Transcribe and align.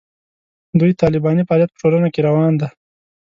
دوی 0.79 0.91
طالباني 1.01 1.41
فعالیت 1.47 1.69
په 1.73 1.77
ټولنه 1.81 2.07
کې 2.13 2.21
روان 2.27 2.51
دی. 2.61 2.67